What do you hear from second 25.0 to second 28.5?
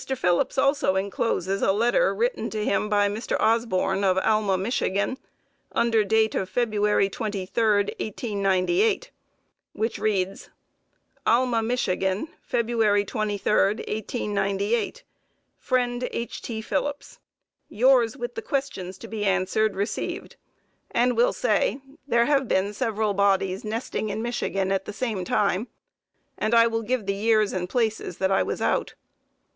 time, and I will give the years and places that I